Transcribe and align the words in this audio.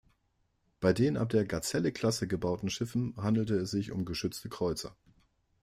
Bei 0.79 0.93
den 0.93 1.15
ab 1.15 1.29
der 1.29 1.45
Gazelle-Klasse 1.45 2.27
gebauten 2.27 2.71
Schiffen 2.71 3.13
handelte 3.17 3.53
es 3.57 3.69
sich 3.69 3.91
um 3.91 4.03
geschützte 4.03 4.49
Kreuzer. 4.49 4.95